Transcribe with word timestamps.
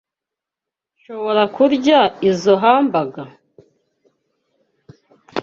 Nshobora 0.95 1.43
kurya 1.55 1.99
izoi 2.29 2.59
hamburger? 2.63 3.29